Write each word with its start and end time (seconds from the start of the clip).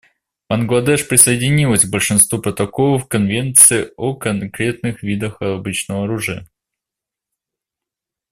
Бангладеш 0.49 1.07
присоединилась 1.07 1.85
к 1.85 1.91
большинству 1.91 2.41
протоколов 2.41 3.05
к 3.07 3.11
Конвенции 3.11 3.91
о 3.97 4.15
конкретных 4.15 5.03
видах 5.03 5.39
обычного 5.43 6.05
оружия. 6.05 6.49